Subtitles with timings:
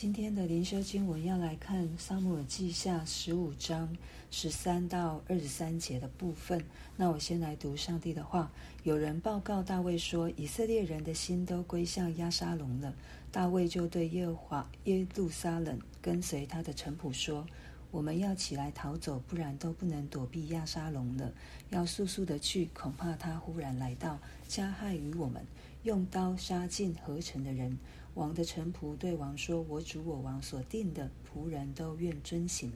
[0.00, 3.94] 今天的灵修经文要来看《撒母耳记下》十五章
[4.30, 6.64] 十三到二十三节的部分。
[6.96, 8.50] 那我先来读上帝的话。
[8.82, 12.94] 有人报告大卫说，以色列人的心都归向亚沙龙了。
[13.30, 17.46] 大卫就对耶和华耶路撒冷跟随他的臣仆说
[17.92, 21.30] ：“我们要起来逃走，不然都不能躲避亚沙龙了。
[21.68, 25.44] 要速速的去，恐怕他忽然来到，加害于我们，
[25.82, 27.76] 用刀杀尽合城的人。”
[28.20, 32.70] 王的臣仆对王说：“我主我王所定的仆人都愿遵行。”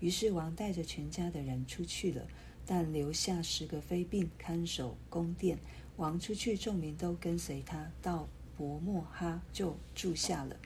[0.00, 2.26] 于是王带着全家的人出去了，
[2.66, 5.56] 但留下十个妃嫔看守宫殿。
[5.98, 10.56] 王出去，众民都跟随他，到伯莫哈就住下了。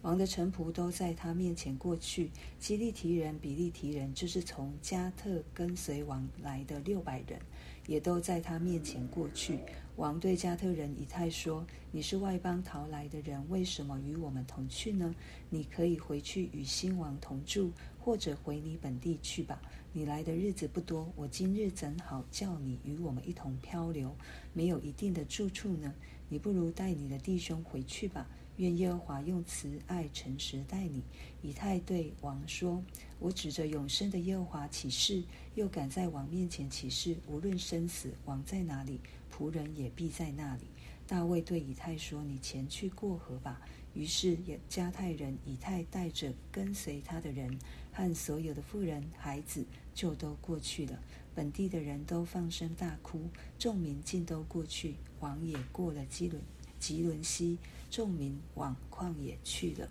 [0.00, 2.30] 王的臣仆都在他面前过去。
[2.58, 7.38] 基利提人、比利提人，就是从迦特跟随王来的六百人，
[7.86, 9.58] 也都在他面前过去。
[9.96, 15.14] 王对加特人以太说：“你是外邦逃来的人，为什么与我们同去呢？
[15.50, 19.60] 你可以回去与新王同住，或者回你本地去吧。
[19.92, 24.16] 你来的日子不多，我今日怎好叫你与我们一同漂流，
[24.54, 25.92] 没有一定的住处呢？
[26.30, 28.26] 你不如带你的弟兄回去吧。
[28.56, 31.02] 愿耶和华用慈爱诚实待你。”
[31.42, 32.82] 以太对王说
[33.18, 35.22] ：“我指着永生的耶和华起誓，
[35.54, 39.00] 又敢在王面前起誓，无论生死，王在哪里。”
[39.34, 40.62] 仆人也必在那里。
[41.06, 43.60] 大卫对以太说：“你前去过河吧。”
[43.94, 44.38] 于是
[44.70, 47.58] 迦太人以太带着跟随他的人
[47.92, 50.98] 和所有的妇人孩子，就都过去了。
[51.34, 54.94] 本地的人都放声大哭，众民尽都过去。
[55.20, 56.42] 王也过了基伦
[56.78, 57.58] 吉伦西，
[57.92, 59.86] 众民往旷野去了。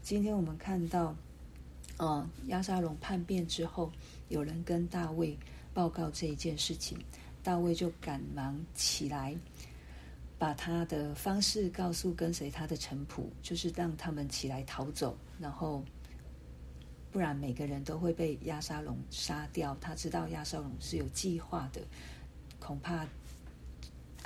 [0.00, 1.14] 今天我们看到，
[1.98, 3.92] 呃，亚沙龙叛变之后，
[4.30, 5.36] 有人跟大卫
[5.74, 6.98] 报告这一件事情。
[7.42, 9.36] 大卫就赶忙起来，
[10.38, 15.84] 把他的方式告诉跟随他的臣仆，就是让他们起来逃走，然后
[17.12, 19.76] 不然每个人都会被亚沙龙杀掉。
[19.78, 21.82] 他知道亚沙龙是有计划的，
[22.58, 23.06] 恐怕，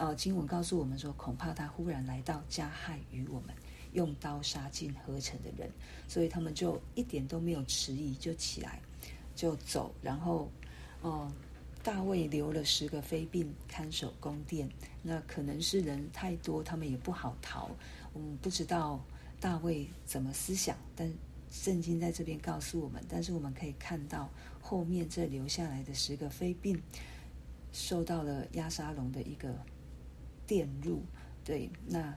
[0.01, 3.55] 呃，经文告诉我们说，恐怕他忽然来到，加害于我们，
[3.93, 5.71] 用刀杀尽合城的人，
[6.09, 8.81] 所以他们就一点都没有迟疑，就起来
[9.37, 10.51] 就走，然后，
[11.03, 11.31] 哦、
[11.83, 14.67] 大卫留了十个妃嫔看守宫殿，
[15.03, 17.71] 那可能是人太多，他们也不好逃。
[18.15, 18.99] 我们不知道
[19.39, 21.13] 大卫怎么思想，但
[21.51, 23.05] 圣经在这边告诉我们。
[23.07, 24.31] 但是我们可以看到
[24.63, 26.81] 后面这留下来的十个妃嫔
[27.71, 29.55] 受到了押沙龙的一个
[30.51, 31.01] 玷辱。
[31.45, 32.13] 对，那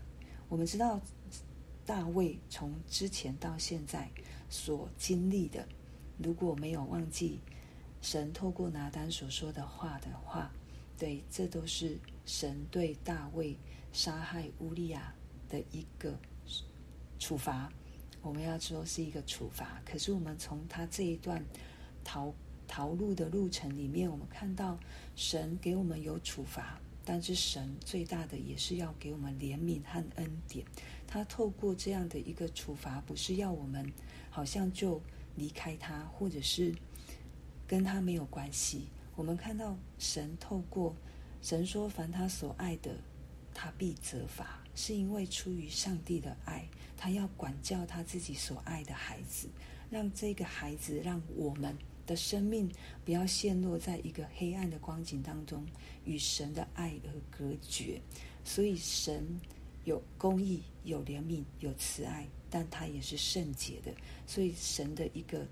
[0.49, 0.99] 我们知道
[1.85, 4.09] 大卫从之前到现在
[4.49, 5.67] 所经历的，
[6.17, 7.39] 如果没有忘记。
[8.01, 10.51] 神透过拿单所说的话的话，
[10.97, 13.57] 对，这都是神对大卫
[13.93, 15.13] 杀害乌利亚
[15.47, 16.13] 的一个
[17.17, 17.71] 处罚。
[18.21, 21.41] 我们要说是一个处罚，可是我们从他这一段
[22.03, 22.33] 逃
[22.67, 24.77] 逃路的路程里面，我们看到
[25.15, 30.65] 神给我们有处罚，但是神最大的也是要给我们怜悯和恩典。
[31.07, 33.91] 他透过这样的一个处罚，不是要我们
[34.29, 35.01] 好像就
[35.35, 36.73] 离开他，或者是。
[37.65, 38.87] 跟他没有关系。
[39.15, 40.93] 我们看到神透过
[41.41, 42.93] 神说：“凡他所爱的，
[43.53, 49.47] 他必责罚。”是因为出于上帝的爱，他要管教他自己所爱的孩子，
[49.89, 51.75] 让这个孩子，让我们
[52.05, 52.71] 的生命
[53.05, 55.65] 不要陷落在一个黑暗的光景当中，
[56.05, 58.01] 与神的爱而隔绝。
[58.43, 59.39] 所以神
[59.83, 63.93] 有公义、有怜悯、有慈爱，但他也是圣洁的。
[64.25, 65.47] 所以神的一个。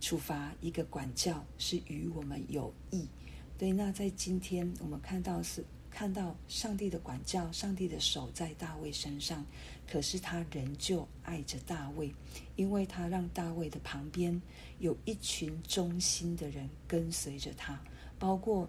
[0.00, 3.08] 处罚一个管教是与我们有益，
[3.56, 3.72] 对。
[3.72, 9.46] 那在今天我们看到是看到上帝的管教，上帝的手在大卫身上，
[9.88, 12.12] 可是他仍旧爱着大卫，
[12.56, 14.42] 因为他让大卫的旁边
[14.80, 17.80] 有一群忠心的人跟随着他，
[18.18, 18.68] 包括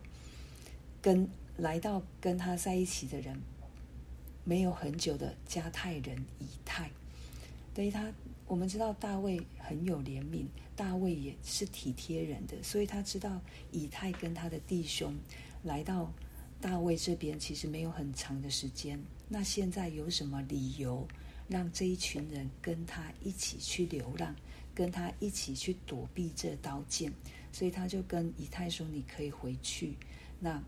[1.01, 1.27] 跟
[1.57, 3.35] 来到跟他在一起的人，
[4.43, 6.91] 没有很久的加太人以太，
[7.73, 8.13] 对于他。
[8.47, 10.45] 我们知道大卫很有怜悯，
[10.75, 13.41] 大卫也是体贴人的，所以他知道
[13.71, 15.15] 以太跟他的弟兄
[15.63, 16.13] 来到
[16.65, 18.99] 大卫这边，其实没有很长的时间。
[19.29, 21.07] 那现在有什么理由
[21.47, 24.35] 让这一群人跟他一起去流浪，
[24.73, 27.13] 跟他一起去躲避这刀剑？
[27.51, 29.93] 所以他就跟以太说：“你可以回去。
[30.39, 30.59] 那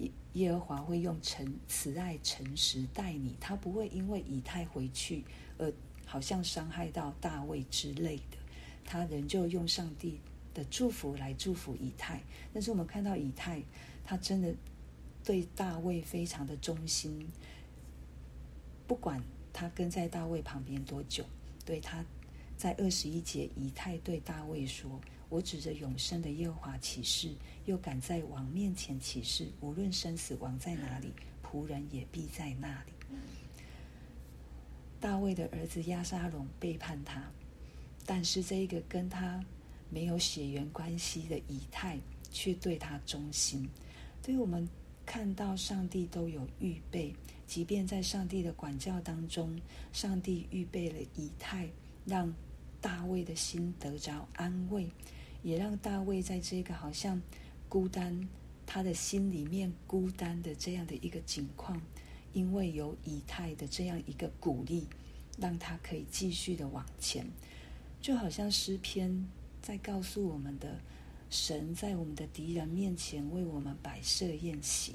[0.00, 5.22] 耶耶和华会用诚慈爱诚实待你，他不会因为以太回去
[5.56, 5.72] 而。”
[6.06, 8.36] 好像伤害到大卫之类的，
[8.84, 10.20] 他仍旧用上帝
[10.52, 12.22] 的祝福来祝福以太。
[12.52, 13.62] 但是我们看到以太，
[14.04, 14.54] 他真的
[15.24, 17.26] 对大卫非常的忠心，
[18.86, 19.22] 不管
[19.52, 21.24] 他跟在大卫旁边多久，
[21.64, 22.04] 对他
[22.56, 25.00] 在二十一节，以太对大卫说
[25.30, 27.34] ：“我指着永生的耶和华起誓，
[27.64, 31.12] 又敢在王面前起誓，无论生死，王在哪里，
[31.42, 32.92] 仆人也必在那里。”
[35.00, 37.22] 大卫的儿子押沙龙背叛他，
[38.06, 39.44] 但是这一个跟他
[39.90, 41.98] 没有血缘关系的以太
[42.30, 43.68] 却对他忠心。
[44.22, 44.66] 对我们
[45.06, 47.14] 看到上帝都有预备，
[47.46, 49.60] 即便在上帝的管教当中，
[49.92, 51.68] 上帝预备了以太，
[52.04, 52.34] 让
[52.80, 54.88] 大卫的心得着安慰，
[55.42, 57.20] 也让大卫在这个好像
[57.68, 58.28] 孤单，
[58.66, 61.80] 他的心里面孤单的这样的一个境况，
[62.32, 64.86] 因为有以太的这样一个鼓励，
[65.38, 67.26] 让他可以继续的往前，
[68.00, 69.28] 就好像诗篇
[69.60, 70.80] 在告诉我们的，
[71.34, 74.94] 神在我们的敌人面前为我们摆设宴席，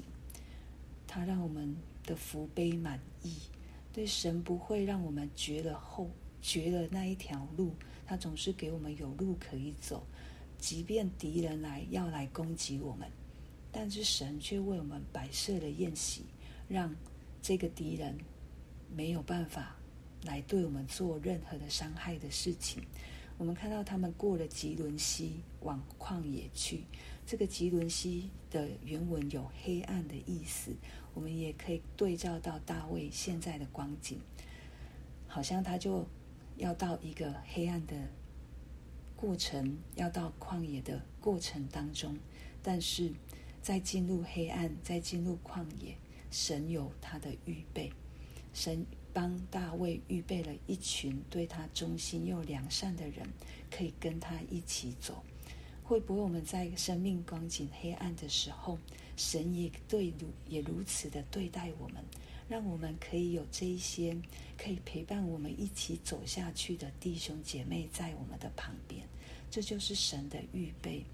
[1.06, 3.34] 他让我们的福杯满溢，
[3.92, 6.08] 对神不会让我们绝了后。
[6.40, 7.74] 绝了那一条路，
[8.06, 10.02] 他总是给我们有路可以走。
[10.56, 13.06] 即便敌人来要来攻击我们，
[13.70, 16.24] 但是神却为我们摆设了宴席，
[16.68, 16.96] 让
[17.42, 18.16] 这个敌人
[18.96, 19.76] 没有办法
[20.24, 22.82] 来对我们做任何的伤害的事情。
[23.40, 26.84] 我们看到他们过了吉伦西，往旷野去。
[27.24, 30.76] 这个吉伦西的原文有黑暗的意思，
[31.14, 34.20] 我们也可以对照到大卫现在的光景，
[35.26, 36.06] 好像他就。
[36.56, 37.96] 要到一个黑暗的
[39.16, 42.18] 过程，要到旷野的过程当中，
[42.62, 43.10] 但是
[43.62, 45.96] 在进入黑暗，在进入旷野，
[46.30, 47.90] 神有他的预备，
[48.52, 53.26] 神帮大卫预备了一群对他忠心又良善的人，
[53.70, 55.22] 可以跟他一起走。
[55.82, 58.78] 会不会我们在生命光景黑暗的时候，
[59.16, 62.02] 神也对如也如此的对待我们？
[62.48, 64.16] 让我们可以有这一些
[64.58, 69.06] 可以陪伴我们一起走下去的弟兄姐妹在我们的旁边，
[69.50, 71.04] 这就是神的预备，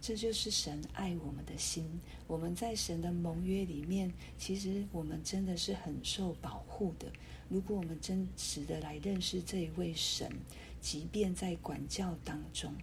[0.00, 2.00] 这就是神爱我们的心。
[2.26, 7.06] 我们在神的盟约里面，其实我们真的是很受保护的。
[7.48, 10.30] 如果我们真实的来认识这一位神，
[10.80, 12.74] 即便在管教当中，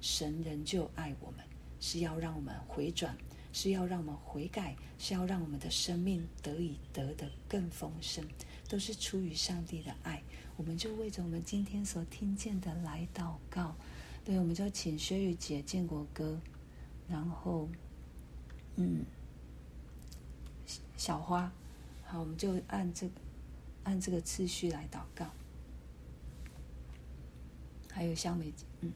[0.00, 1.44] 神仍旧爱我们，
[1.80, 3.16] 是要让我们回转。
[3.50, 8.22] 是要让我们悔改，是要让我们的生命得以得的更丰盛，
[8.68, 10.22] 都是出于上帝的爱。
[10.56, 13.74] 我们就为着我们今天所听见的来祷告。
[14.28, 16.38] 对，我们就请薛玉姐建国哥，
[17.08, 17.66] 然后，
[18.76, 19.02] 嗯，
[20.98, 21.50] 小花，
[22.04, 23.14] 好，我们就按这个
[23.84, 25.24] 按这个次序来祷告。
[27.90, 28.92] 还有香梅姐，嗯。